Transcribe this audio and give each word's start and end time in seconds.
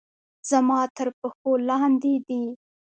زما 0.49 0.79
تر 0.97 1.07
پښو 1.19 1.51
لاندې 1.67 2.13
دي 2.27 2.43